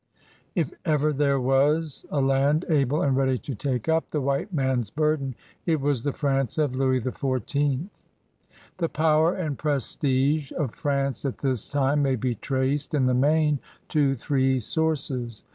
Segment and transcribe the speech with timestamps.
[0.55, 4.89] If ever there was a land able and ready to take up the white man's
[4.89, 5.35] burden,
[5.67, 7.85] it was the France of Louis XIV.
[8.79, 13.59] The power and prestige of France at this time may be traced, in the main,
[13.89, 15.43] to three sources.